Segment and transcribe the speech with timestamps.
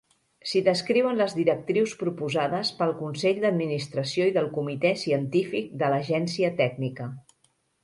[0.51, 7.11] S'hi descriuen les directrius proposades pel Consell d'Administració i del Comitè Científic de l'Agència Tècnica.